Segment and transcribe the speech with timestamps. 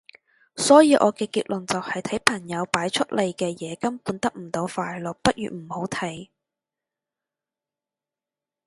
[0.55, 6.29] 所以我嘅結論就係睇朋友擺出嚟嘅嘢根本得唔到快樂，不如唔好睇